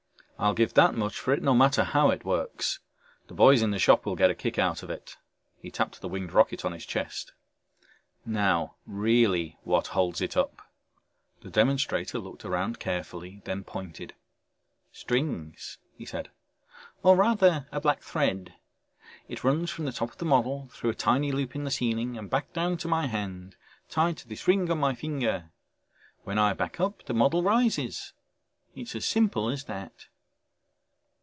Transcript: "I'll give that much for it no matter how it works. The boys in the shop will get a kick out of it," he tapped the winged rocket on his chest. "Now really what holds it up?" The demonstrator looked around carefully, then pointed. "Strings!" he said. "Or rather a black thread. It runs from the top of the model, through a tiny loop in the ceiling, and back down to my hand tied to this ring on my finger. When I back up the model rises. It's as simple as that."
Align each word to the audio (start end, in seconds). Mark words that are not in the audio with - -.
"I'll 0.43 0.55
give 0.55 0.73
that 0.73 0.95
much 0.95 1.19
for 1.19 1.31
it 1.35 1.43
no 1.43 1.53
matter 1.53 1.83
how 1.83 2.09
it 2.09 2.25
works. 2.25 2.79
The 3.27 3.35
boys 3.35 3.61
in 3.61 3.69
the 3.69 3.77
shop 3.77 4.07
will 4.07 4.15
get 4.15 4.31
a 4.31 4.35
kick 4.35 4.57
out 4.57 4.81
of 4.81 4.89
it," 4.89 5.15
he 5.59 5.69
tapped 5.69 6.01
the 6.01 6.07
winged 6.07 6.31
rocket 6.31 6.65
on 6.65 6.71
his 6.71 6.83
chest. 6.83 7.33
"Now 8.25 8.73
really 8.87 9.59
what 9.61 9.85
holds 9.93 10.19
it 10.19 10.35
up?" 10.35 10.63
The 11.41 11.51
demonstrator 11.51 12.17
looked 12.17 12.43
around 12.43 12.79
carefully, 12.79 13.43
then 13.45 13.63
pointed. 13.63 14.15
"Strings!" 14.91 15.77
he 15.95 16.05
said. 16.07 16.31
"Or 17.03 17.15
rather 17.15 17.67
a 17.71 17.79
black 17.79 18.01
thread. 18.01 18.55
It 19.27 19.43
runs 19.43 19.69
from 19.69 19.85
the 19.85 19.91
top 19.91 20.09
of 20.09 20.17
the 20.17 20.25
model, 20.25 20.69
through 20.73 20.89
a 20.89 20.95
tiny 20.95 21.31
loop 21.31 21.55
in 21.55 21.65
the 21.65 21.69
ceiling, 21.69 22.17
and 22.17 22.31
back 22.31 22.51
down 22.51 22.77
to 22.77 22.87
my 22.87 23.05
hand 23.05 23.57
tied 23.89 24.17
to 24.17 24.27
this 24.27 24.47
ring 24.47 24.71
on 24.71 24.79
my 24.79 24.95
finger. 24.95 25.51
When 26.23 26.39
I 26.39 26.53
back 26.53 26.79
up 26.79 27.05
the 27.05 27.13
model 27.13 27.43
rises. 27.43 28.13
It's 28.73 28.95
as 28.95 29.05
simple 29.05 29.47
as 29.47 29.65
that." 29.65 30.07